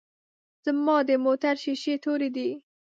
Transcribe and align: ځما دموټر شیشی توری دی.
ځما 0.63 0.97
دموټر 1.09 1.55
شیشی 1.63 1.95
توری 2.03 2.29
دی. 2.35 2.49